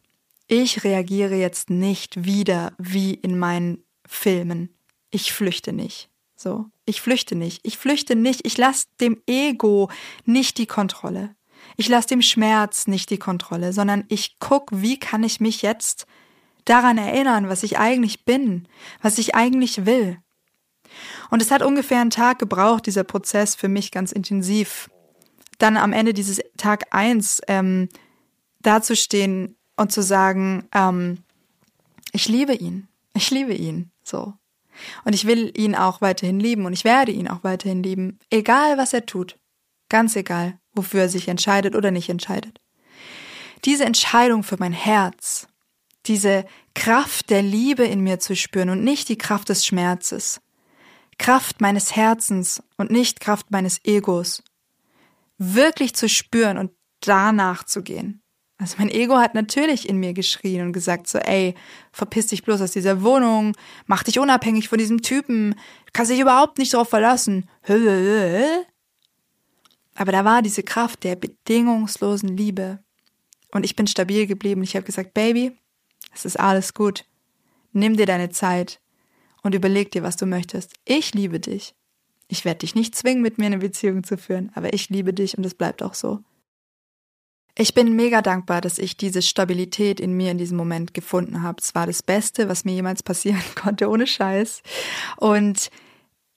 [0.48, 4.74] Ich reagiere jetzt nicht wieder wie in meinen Filmen.
[5.12, 6.10] Ich flüchte nicht.
[6.38, 7.60] So, ich flüchte nicht.
[7.64, 8.46] Ich flüchte nicht.
[8.48, 9.90] Ich lasse dem Ego
[10.24, 11.36] nicht die Kontrolle.
[11.78, 16.08] Ich lasse dem Schmerz nicht die Kontrolle, sondern ich guck, wie kann ich mich jetzt
[16.66, 18.68] daran erinnern, was ich eigentlich bin,
[19.02, 20.18] was ich eigentlich will.
[21.30, 24.90] Und es hat ungefähr einen Tag gebraucht, dieser Prozess für mich ganz intensiv.
[25.60, 27.90] Dann am Ende dieses Tag eins ähm,
[28.60, 31.20] dazustehen und zu sagen, ähm,
[32.12, 34.34] ich liebe ihn, ich liebe ihn, so.
[35.06, 38.78] Und ich will ihn auch weiterhin lieben und ich werde ihn auch weiterhin lieben, egal
[38.78, 39.38] was er tut,
[39.90, 42.60] ganz egal wofür er sich entscheidet oder nicht entscheidet.
[43.66, 45.48] Diese Entscheidung für mein Herz,
[46.06, 50.40] diese Kraft der Liebe in mir zu spüren und nicht die Kraft des Schmerzes,
[51.18, 54.44] Kraft meines Herzens und nicht Kraft meines Egos,
[55.38, 58.22] wirklich zu spüren und danach zu gehen.
[58.60, 61.54] Also mein Ego hat natürlich in mir geschrien und gesagt so, ey,
[61.92, 65.54] verpiss dich bloß aus dieser Wohnung, mach dich unabhängig von diesem Typen,
[65.94, 67.48] kannst dich überhaupt nicht darauf verlassen.
[69.98, 72.80] Aber da war diese Kraft der bedingungslosen Liebe.
[73.52, 74.62] Und ich bin stabil geblieben.
[74.62, 75.58] Ich habe gesagt, Baby,
[76.14, 77.06] es ist alles gut.
[77.74, 78.80] Nimm dir deine Zeit
[79.42, 80.74] und überleg dir, was du möchtest.
[80.86, 81.74] Ich liebe dich.
[82.28, 85.38] Ich werde dich nicht zwingen, mit mir eine Beziehung zu führen, aber ich liebe dich
[85.38, 86.20] und es bleibt auch so.
[87.58, 91.60] Ich bin mega dankbar, dass ich diese Stabilität in mir in diesem Moment gefunden habe.
[91.60, 94.62] Es war das Beste, was mir jemals passieren konnte, ohne Scheiß.
[95.16, 95.72] Und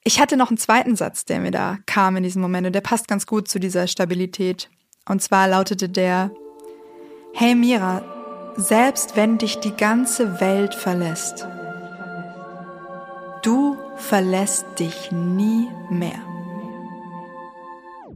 [0.05, 2.81] ich hatte noch einen zweiten Satz, der mir da kam in diesem Moment und der
[2.81, 4.71] passt ganz gut zu dieser Stabilität.
[5.09, 6.31] Und zwar lautete der,
[7.35, 8.03] Hey Mira,
[8.57, 11.47] selbst wenn dich die ganze Welt verlässt,
[13.43, 16.30] du verlässt dich nie mehr.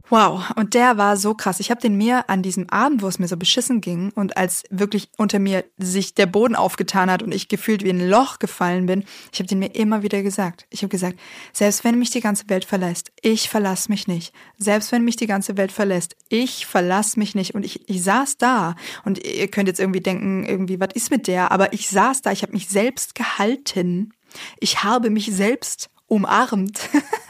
[0.09, 1.59] Wow, und der war so krass.
[1.59, 4.63] Ich habe den mir an diesem Abend, wo es mir so beschissen ging und als
[4.69, 8.85] wirklich unter mir sich der Boden aufgetan hat und ich gefühlt wie ein Loch gefallen
[8.85, 10.67] bin, ich habe den mir immer wieder gesagt.
[10.69, 11.19] Ich habe gesagt,
[11.53, 14.31] selbst wenn mich die ganze Welt verlässt, ich verlass mich nicht.
[14.59, 17.55] Selbst wenn mich die ganze Welt verlässt, ich verlass mich nicht.
[17.55, 21.25] Und ich, ich saß da und ihr könnt jetzt irgendwie denken, irgendwie, was ist mit
[21.25, 21.51] der?
[21.51, 24.13] Aber ich saß da, ich habe mich selbst gehalten.
[24.59, 26.79] Ich habe mich selbst umarmt.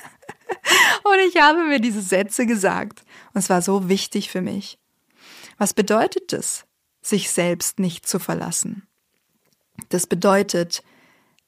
[1.04, 3.04] Und ich habe mir diese Sätze gesagt.
[3.34, 4.80] Und es war so wichtig für mich.
[5.58, 6.66] Was bedeutet es,
[7.02, 8.88] sich selbst nicht zu verlassen?
[9.90, 10.84] Das bedeutet,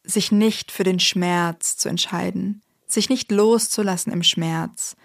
[0.03, 4.95] sich nicht für den Schmerz zu entscheiden, sich nicht loszulassen im Schmerz,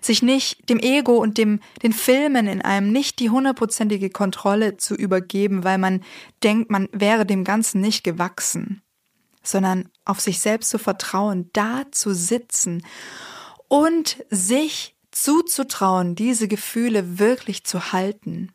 [0.00, 4.94] sich nicht dem Ego und dem, den Filmen in einem nicht die hundertprozentige Kontrolle zu
[4.94, 6.02] übergeben, weil man
[6.44, 8.82] denkt, man wäre dem Ganzen nicht gewachsen,
[9.42, 12.84] sondern auf sich selbst zu vertrauen, da zu sitzen
[13.72, 18.52] und sich zuzutrauen, diese Gefühle wirklich zu halten.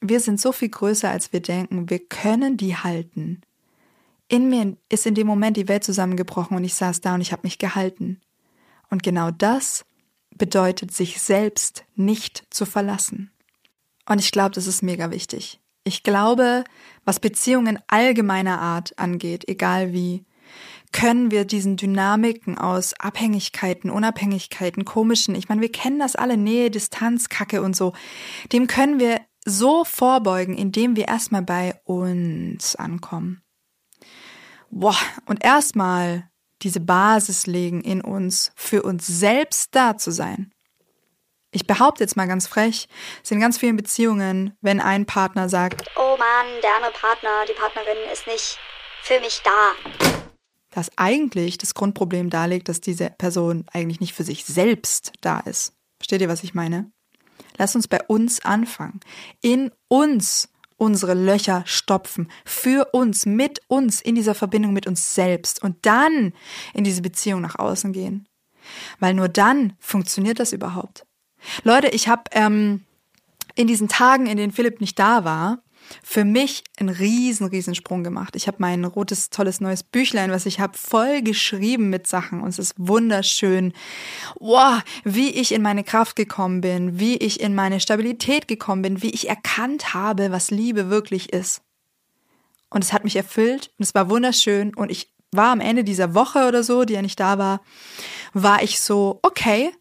[0.00, 1.90] Wir sind so viel größer, als wir denken.
[1.90, 3.40] Wir können die halten.
[4.28, 7.32] In mir ist in dem Moment die Welt zusammengebrochen und ich saß da und ich
[7.32, 8.20] habe mich gehalten.
[8.88, 9.84] Und genau das
[10.36, 13.32] bedeutet, sich selbst nicht zu verlassen.
[14.08, 15.58] Und ich glaube, das ist mega wichtig.
[15.82, 16.62] Ich glaube,
[17.04, 20.24] was Beziehungen allgemeiner Art angeht, egal wie,
[20.92, 26.70] können wir diesen Dynamiken aus Abhängigkeiten, Unabhängigkeiten, komischen, ich meine, wir kennen das alle, Nähe,
[26.70, 27.92] Distanz, Kacke und so,
[28.52, 33.42] dem können wir so vorbeugen, indem wir erstmal bei uns ankommen.
[34.70, 36.28] Boah, und erstmal
[36.62, 40.52] diese Basis legen in uns, für uns selbst da zu sein.
[41.52, 42.86] Ich behaupte jetzt mal ganz frech,
[43.22, 47.54] es sind ganz vielen Beziehungen, wenn ein Partner sagt, oh Mann, der andere Partner, die
[47.54, 48.58] Partnerin ist nicht
[49.02, 50.19] für mich da
[50.70, 55.72] dass eigentlich das Grundproblem darlegt, dass diese Person eigentlich nicht für sich selbst da ist.
[55.98, 56.90] Versteht ihr, was ich meine?
[57.58, 59.00] Lass uns bei uns anfangen.
[59.42, 62.30] In uns unsere Löcher stopfen.
[62.44, 65.62] Für uns, mit uns, in dieser Verbindung mit uns selbst.
[65.62, 66.32] Und dann
[66.72, 68.26] in diese Beziehung nach außen gehen.
[68.98, 71.06] Weil nur dann funktioniert das überhaupt.
[71.64, 72.84] Leute, ich habe ähm,
[73.54, 75.62] in diesen Tagen, in denen Philipp nicht da war,
[76.02, 78.36] für mich einen riesen, riesen Sprung gemacht.
[78.36, 82.48] Ich habe mein rotes, tolles neues Büchlein, was ich habe, voll geschrieben mit Sachen und
[82.48, 83.72] es ist wunderschön.
[84.38, 89.02] Wow, wie ich in meine Kraft gekommen bin, wie ich in meine Stabilität gekommen bin,
[89.02, 91.62] wie ich erkannt habe, was Liebe wirklich ist.
[92.70, 96.14] Und es hat mich erfüllt und es war wunderschön und ich war am Ende dieser
[96.14, 97.60] Woche oder so, die ja nicht da war,
[98.32, 99.72] war ich so, okay,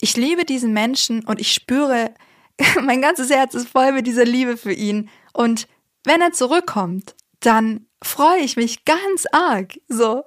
[0.00, 2.14] ich liebe diesen Menschen und ich spüre,
[2.82, 5.10] mein ganzes Herz ist voll mit dieser Liebe für ihn.
[5.32, 5.68] Und
[6.04, 10.24] wenn er zurückkommt, dann freue ich mich ganz arg, so.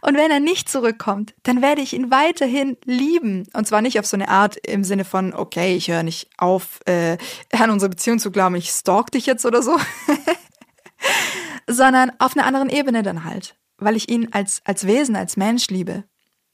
[0.00, 3.46] Und wenn er nicht zurückkommt, dann werde ich ihn weiterhin lieben.
[3.52, 6.80] Und zwar nicht auf so eine Art im Sinne von, okay, ich höre nicht auf,
[6.86, 7.16] äh,
[7.52, 9.78] an unsere Beziehung zu glauben, ich stalk dich jetzt oder so.
[11.66, 13.56] Sondern auf einer anderen Ebene dann halt.
[13.78, 16.04] Weil ich ihn als, als Wesen, als Mensch liebe.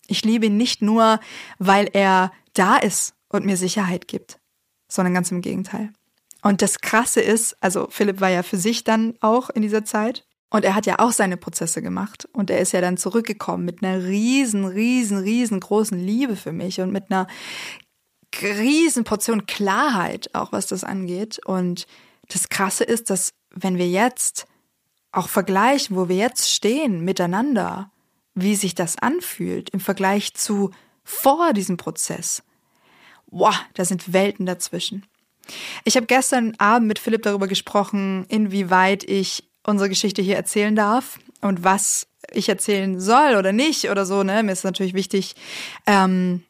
[0.07, 1.21] Ich liebe ihn nicht nur,
[1.59, 4.41] weil er da ist und mir Sicherheit gibt,
[4.89, 5.93] sondern ganz im Gegenteil.
[6.42, 10.24] Und das Krasse ist, also Philipp war ja für sich dann auch in dieser Zeit
[10.50, 13.83] und er hat ja auch seine Prozesse gemacht und er ist ja dann zurückgekommen mit
[13.83, 17.26] einer riesen, riesen, riesengroßen Liebe für mich und mit einer
[18.42, 21.40] riesen Portion Klarheit auch, was das angeht.
[21.44, 21.87] Und
[22.29, 24.46] das Krasse ist, dass wenn wir jetzt
[25.12, 27.90] auch vergleichen, wo wir jetzt stehen miteinander,
[28.35, 30.70] wie sich das anfühlt im Vergleich zu
[31.05, 32.42] vor diesem Prozess,
[33.26, 35.07] boah, da sind Welten dazwischen.
[35.85, 41.18] Ich habe gestern Abend mit Philipp darüber gesprochen, inwieweit ich unsere Geschichte hier erzählen darf
[41.40, 44.22] und was ich erzählen soll oder nicht oder so.
[44.22, 44.42] Ne?
[44.42, 45.35] Mir ist natürlich wichtig,
[45.87, 46.42] ähm,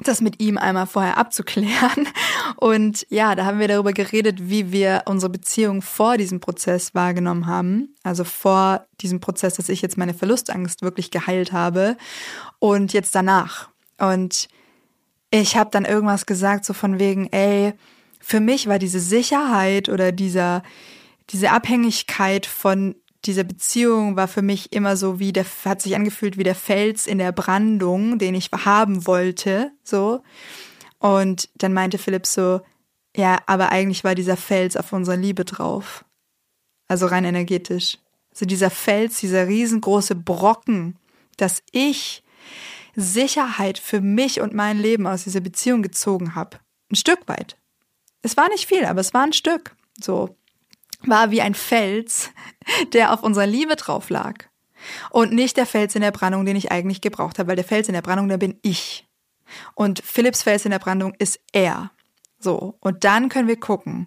[0.00, 2.08] das mit ihm einmal vorher abzuklären.
[2.56, 7.46] Und ja, da haben wir darüber geredet, wie wir unsere Beziehung vor diesem Prozess wahrgenommen
[7.46, 7.94] haben.
[8.02, 11.96] Also vor diesem Prozess, dass ich jetzt meine Verlustangst wirklich geheilt habe
[12.58, 13.68] und jetzt danach.
[13.98, 14.48] Und
[15.30, 17.72] ich habe dann irgendwas gesagt, so von wegen, ey,
[18.28, 20.64] für mich war diese Sicherheit oder dieser,
[21.30, 26.36] diese Abhängigkeit von dieser Beziehung war für mich immer so wie der, hat sich angefühlt
[26.36, 30.24] wie der Fels in der Brandung, den ich haben wollte, so.
[30.98, 32.62] Und dann meinte Philipp so,
[33.16, 36.04] ja, aber eigentlich war dieser Fels auf unserer Liebe drauf.
[36.88, 37.98] Also rein energetisch.
[38.32, 40.98] Also dieser Fels, dieser riesengroße Brocken,
[41.36, 42.24] dass ich
[42.96, 46.58] Sicherheit für mich und mein Leben aus dieser Beziehung gezogen habe.
[46.90, 47.56] Ein Stück weit.
[48.26, 49.76] Es war nicht viel, aber es war ein Stück.
[50.02, 50.36] So
[51.02, 52.30] war wie ein Fels,
[52.92, 54.46] der auf unserer Liebe drauf lag.
[55.10, 57.86] Und nicht der Fels in der Brandung, den ich eigentlich gebraucht habe, weil der Fels
[57.86, 59.06] in der Brandung, der bin ich.
[59.76, 61.92] Und Philipps Fels in der Brandung ist er.
[62.40, 62.76] So.
[62.80, 64.06] Und dann können wir gucken,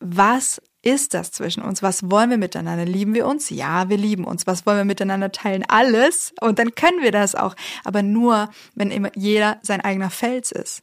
[0.00, 1.80] was ist das zwischen uns?
[1.80, 2.84] Was wollen wir miteinander?
[2.84, 3.50] Lieben wir uns?
[3.50, 4.48] Ja, wir lieben uns.
[4.48, 5.64] Was wollen wir miteinander teilen?
[5.68, 6.32] Alles.
[6.40, 7.54] Und dann können wir das auch.
[7.84, 10.82] Aber nur, wenn immer jeder sein eigener Fels ist.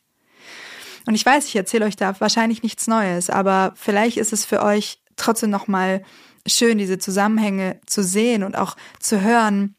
[1.08, 4.62] Und ich weiß, ich erzähle euch da wahrscheinlich nichts Neues, aber vielleicht ist es für
[4.62, 6.04] euch trotzdem nochmal
[6.46, 9.76] schön, diese Zusammenhänge zu sehen und auch zu hören,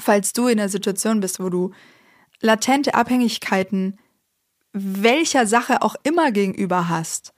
[0.00, 1.72] falls du in der Situation bist, wo du
[2.40, 3.98] latente Abhängigkeiten
[4.72, 7.34] welcher Sache auch immer gegenüber hast,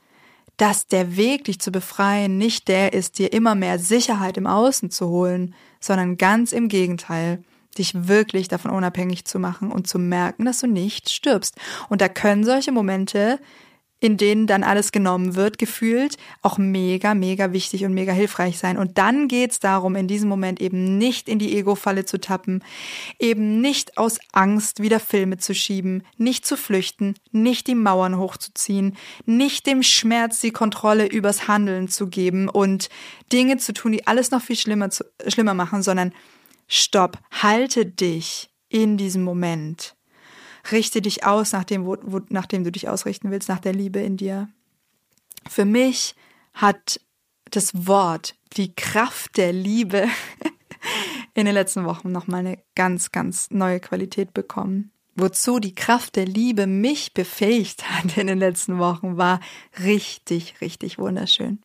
[0.57, 4.91] dass der Weg, dich zu befreien, nicht der ist, dir immer mehr Sicherheit im Außen
[4.91, 7.43] zu holen, sondern ganz im Gegenteil,
[7.79, 11.57] dich wirklich davon unabhängig zu machen und zu merken, dass du nicht stirbst.
[11.89, 13.39] Und da können solche Momente
[13.99, 18.77] in denen dann alles genommen wird, gefühlt, auch mega, mega wichtig und mega hilfreich sein.
[18.77, 22.63] Und dann geht's darum, in diesem Moment eben nicht in die Ego-Falle zu tappen,
[23.19, 28.97] eben nicht aus Angst wieder Filme zu schieben, nicht zu flüchten, nicht die Mauern hochzuziehen,
[29.25, 32.91] nicht dem Schmerz die Kontrolle übers Handeln zu geben und
[33.33, 36.13] Dinge zu tun, die alles noch viel schlimmer, zu, schlimmer machen, sondern
[36.67, 39.97] stopp, halte dich in diesem Moment
[40.73, 43.73] richte dich aus nach dem, wo, wo, nach dem du dich ausrichten willst, nach der
[43.73, 44.49] Liebe in dir.
[45.49, 46.15] Für mich
[46.55, 47.01] hat
[47.51, 50.09] das Wort, die Kraft der Liebe
[51.35, 54.91] in den letzten Wochen nochmal eine ganz, ganz neue Qualität bekommen.
[55.15, 59.41] Wozu die Kraft der Liebe mich befähigt hat in den letzten Wochen, war
[59.83, 61.61] richtig, richtig wunderschön.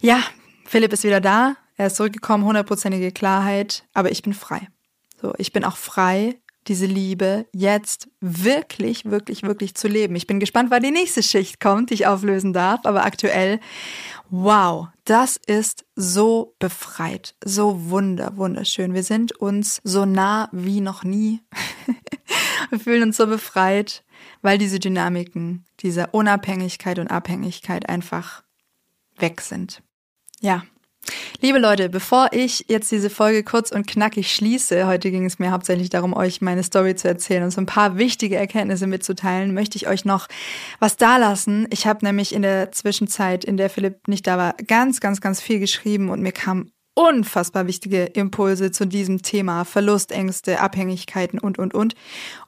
[0.00, 0.22] Ja,
[0.64, 1.56] Philipp ist wieder da.
[1.76, 4.68] Er ist zurückgekommen, hundertprozentige Klarheit, aber ich bin frei.
[5.20, 10.16] So, ich bin auch frei diese Liebe jetzt wirklich, wirklich, wirklich zu leben.
[10.16, 13.60] Ich bin gespannt, wann die nächste Schicht kommt, die ich auflösen darf, aber aktuell,
[14.30, 18.94] wow, das ist so befreit, so wunder, wunderschön.
[18.94, 21.40] Wir sind uns so nah wie noch nie.
[22.70, 24.04] Wir fühlen uns so befreit,
[24.42, 28.42] weil diese Dynamiken, diese Unabhängigkeit und Abhängigkeit einfach
[29.16, 29.82] weg sind.
[30.40, 30.64] Ja,
[31.40, 35.50] Liebe Leute, bevor ich jetzt diese Folge kurz und knackig schließe, heute ging es mir
[35.50, 39.76] hauptsächlich darum, euch meine Story zu erzählen und so ein paar wichtige Erkenntnisse mitzuteilen, möchte
[39.76, 40.28] ich euch noch
[40.78, 41.66] was dalassen.
[41.70, 45.40] Ich habe nämlich in der Zwischenzeit, in der Philipp nicht da war, ganz, ganz, ganz
[45.40, 51.74] viel geschrieben und mir kamen unfassbar wichtige Impulse zu diesem Thema Verlustängste, Abhängigkeiten und, und,
[51.74, 51.94] und.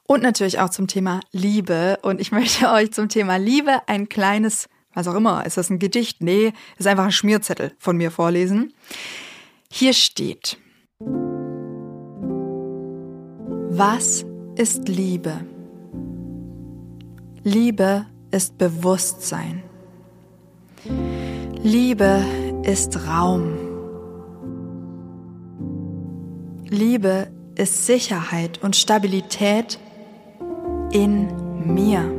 [0.04, 1.98] Und natürlich auch zum Thema Liebe.
[2.00, 5.46] Und ich möchte euch zum Thema Liebe ein kleines was auch immer.
[5.46, 6.22] Ist das ein Gedicht?
[6.22, 8.72] Nee, ist einfach ein Schmierzettel von mir vorlesen.
[9.70, 10.58] Hier steht.
[13.70, 14.24] Was
[14.56, 15.44] ist Liebe?
[17.44, 19.62] Liebe ist Bewusstsein.
[21.62, 22.24] Liebe
[22.64, 23.56] ist Raum.
[26.68, 29.78] Liebe ist Sicherheit und Stabilität
[30.92, 31.28] in
[31.74, 32.12] mir.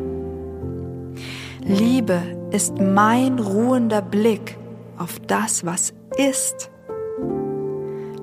[1.62, 4.58] Liebe ist mein ruhender Blick
[4.98, 6.72] auf das, was ist.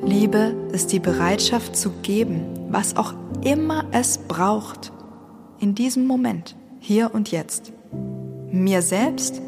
[0.02, 4.92] Liebe ist die Bereitschaft zu geben, was auch immer es braucht,
[5.58, 7.72] in diesem Moment, hier und jetzt,
[8.50, 9.40] mir selbst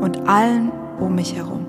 [0.00, 1.66] und allen um mich herum.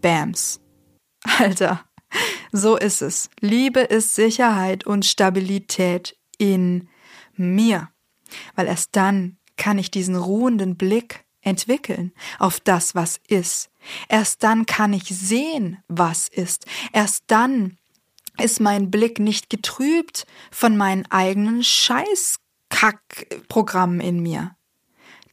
[0.00, 0.60] Bams.
[1.38, 1.87] Alter,
[2.52, 3.28] so ist es.
[3.40, 6.88] Liebe ist Sicherheit und Stabilität in
[7.36, 7.90] mir.
[8.54, 13.70] Weil erst dann kann ich diesen ruhenden Blick entwickeln auf das, was ist.
[14.08, 16.66] Erst dann kann ich sehen, was ist.
[16.92, 17.78] Erst dann
[18.38, 24.57] ist mein Blick nicht getrübt von meinen eigenen Scheißkackprogrammen in mir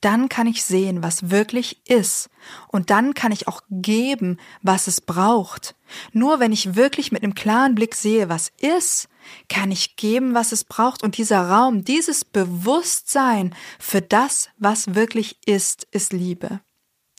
[0.01, 2.29] dann kann ich sehen, was wirklich ist.
[2.67, 5.75] Und dann kann ich auch geben, was es braucht.
[6.12, 9.08] Nur wenn ich wirklich mit einem klaren Blick sehe, was ist,
[9.49, 11.03] kann ich geben, was es braucht.
[11.03, 16.62] Und dieser Raum, dieses Bewusstsein für das, was wirklich ist, ist Liebe.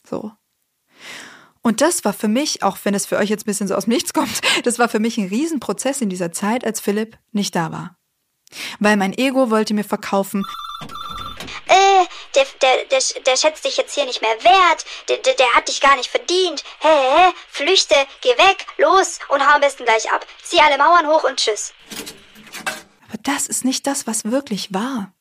[0.07, 0.31] So.
[1.61, 3.85] Und das war für mich, auch wenn es für euch jetzt ein bisschen so aus
[3.85, 7.55] dem Nichts kommt, das war für mich ein Riesenprozess in dieser Zeit, als Philipp nicht
[7.55, 7.97] da war.
[8.79, 10.45] Weil mein Ego wollte mir verkaufen,
[11.67, 15.53] äh, der, der, der, der schätzt dich jetzt hier nicht mehr wert, der, der, der
[15.53, 16.63] hat dich gar nicht verdient.
[16.79, 20.25] Hä, hä, flüchte, geh weg, los und hau am besten gleich ab.
[20.43, 21.73] Zieh alle Mauern hoch und tschüss.
[23.07, 25.13] Aber das ist nicht das, was wirklich war.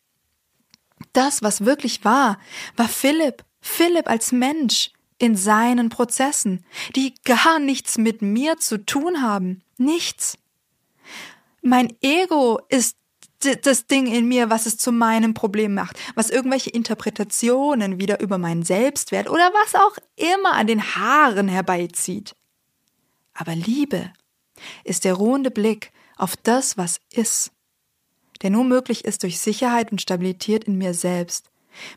[1.13, 2.39] Das, was wirklich war,
[2.77, 3.45] war Philipp.
[3.61, 6.65] Philipp als Mensch, in seinen Prozessen,
[6.95, 9.63] die gar nichts mit mir zu tun haben.
[9.79, 10.39] Nichts.
[11.63, 12.97] Mein Ego ist
[13.41, 18.39] das Ding in mir, was es zu meinem Problem macht, was irgendwelche Interpretationen wieder über
[18.39, 22.35] meinen Selbstwert oder was auch immer an den Haaren herbeizieht.
[23.35, 24.13] Aber Liebe
[24.85, 27.53] ist der ruhende Blick auf das, was ist,
[28.43, 31.51] der nur möglich ist durch Sicherheit und Stabilität in mir selbst.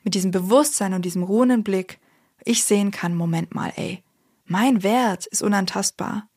[0.04, 2.00] Mit diesem Bewusstsein und diesem ruhenden Blick,
[2.44, 4.04] ich sehen kann, Moment mal, ey,
[4.46, 6.28] mein Wert ist unantastbar.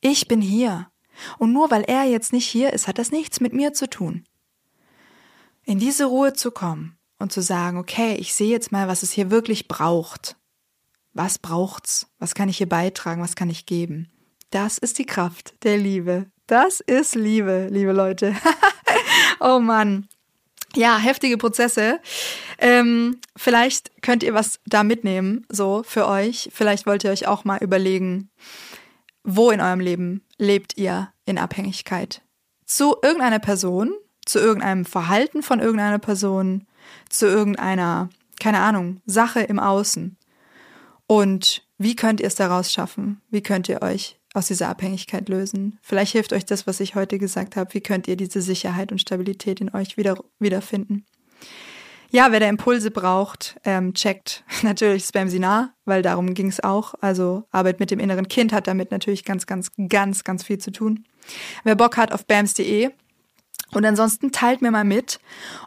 [0.00, 0.90] Ich bin hier.
[1.38, 4.24] Und nur weil er jetzt nicht hier ist, hat das nichts mit mir zu tun
[5.68, 9.12] in diese Ruhe zu kommen und zu sagen, okay, ich sehe jetzt mal, was es
[9.12, 10.36] hier wirklich braucht.
[11.12, 12.06] Was braucht's?
[12.18, 13.20] Was kann ich hier beitragen?
[13.20, 14.08] Was kann ich geben?
[14.48, 16.30] Das ist die Kraft der Liebe.
[16.46, 18.34] Das ist Liebe, liebe Leute.
[19.40, 20.08] oh Mann.
[20.74, 22.00] Ja, heftige Prozesse.
[22.58, 26.48] Ähm, vielleicht könnt ihr was da mitnehmen, so für euch.
[26.50, 28.30] Vielleicht wollt ihr euch auch mal überlegen,
[29.22, 32.22] wo in eurem Leben lebt ihr in Abhängigkeit?
[32.64, 33.92] Zu irgendeiner Person,
[34.28, 36.66] zu irgendeinem Verhalten von irgendeiner Person,
[37.08, 40.16] zu irgendeiner, keine Ahnung, Sache im Außen.
[41.06, 43.22] Und wie könnt ihr es daraus schaffen?
[43.30, 45.78] Wie könnt ihr euch aus dieser Abhängigkeit lösen?
[45.80, 47.72] Vielleicht hilft euch das, was ich heute gesagt habe.
[47.72, 51.06] Wie könnt ihr diese Sicherheit und Stabilität in euch wieder wiederfinden?
[52.10, 56.94] Ja, wer da Impulse braucht, ähm, checkt natürlich Spam Sinar, weil darum ging es auch.
[57.00, 60.70] Also Arbeit mit dem inneren Kind hat damit natürlich ganz, ganz, ganz, ganz viel zu
[60.70, 61.04] tun.
[61.64, 62.90] Wer Bock hat auf bams.de,
[63.72, 65.20] und ansonsten teilt mir mal mit,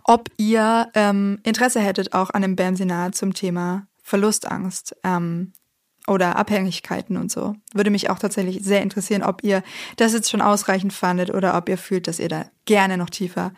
[0.04, 5.54] ob ihr ähm, Interesse hättet auch an dem BAM-Seminar zum Thema Verlustangst ähm,
[6.08, 7.56] oder Abhängigkeiten und so.
[7.74, 9.64] Würde mich auch tatsächlich sehr interessieren, ob ihr
[9.98, 13.54] das jetzt schon ausreichend fandet oder ob ihr fühlt, dass ihr da gerne noch tiefer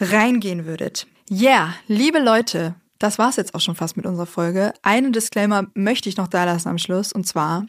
[0.00, 1.06] reingehen würdet.
[1.28, 4.72] Ja, yeah, liebe Leute, das war's jetzt auch schon fast mit unserer Folge.
[4.82, 7.66] Einen Disclaimer möchte ich noch da lassen am Schluss und zwar,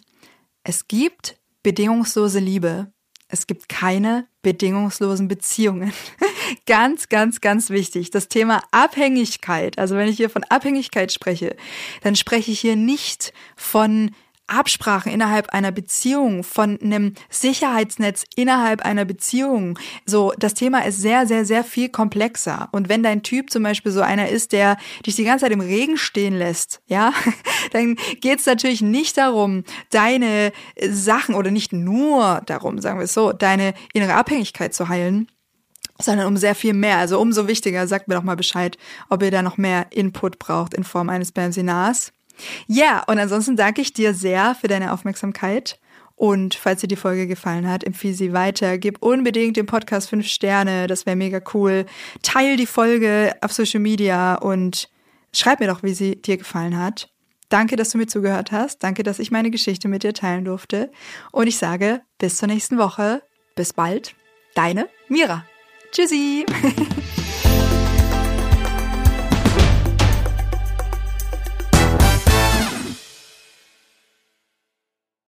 [0.63, 2.91] es gibt bedingungslose Liebe
[3.31, 5.93] es gibt keine bedingungslosen Beziehungen.
[6.65, 8.11] ganz, ganz, ganz wichtig.
[8.11, 9.79] Das Thema Abhängigkeit.
[9.79, 11.55] Also wenn ich hier von Abhängigkeit spreche,
[12.01, 14.11] dann spreche ich hier nicht von
[14.51, 19.79] Absprachen innerhalb einer Beziehung, von einem Sicherheitsnetz innerhalb einer Beziehung.
[20.05, 22.69] So, das Thema ist sehr, sehr, sehr viel komplexer.
[22.71, 25.61] Und wenn dein Typ zum Beispiel so einer ist, der dich die ganze Zeit im
[25.61, 27.13] Regen stehen lässt, ja,
[27.71, 30.51] dann geht es natürlich nicht darum, deine
[30.89, 35.27] Sachen oder nicht nur darum, sagen wir es so, deine innere Abhängigkeit zu heilen,
[36.01, 36.97] sondern um sehr viel mehr.
[36.97, 38.77] Also umso wichtiger, sagt mir doch mal Bescheid,
[39.09, 42.11] ob ihr da noch mehr Input braucht in Form eines Bensinars.
[42.67, 45.79] Ja, und ansonsten danke ich dir sehr für deine Aufmerksamkeit.
[46.15, 48.77] Und falls dir die Folge gefallen hat, empfehle sie weiter.
[48.77, 51.87] Gib unbedingt dem Podcast fünf Sterne, das wäre mega cool.
[52.21, 54.87] Teil die Folge auf Social Media und
[55.33, 57.09] schreib mir doch, wie sie dir gefallen hat.
[57.49, 58.83] Danke, dass du mir zugehört hast.
[58.83, 60.91] Danke, dass ich meine Geschichte mit dir teilen durfte.
[61.31, 63.23] Und ich sage bis zur nächsten Woche.
[63.55, 64.15] Bis bald.
[64.53, 65.45] Deine Mira.
[65.91, 66.45] Tschüssi.